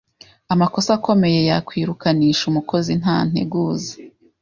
amakosa 0.53 0.89
akomeye 0.97 1.39
yakwirukanisha 1.49 2.43
umukozi 2.51 2.91
nta 3.01 3.17
nteguza: 3.29 3.91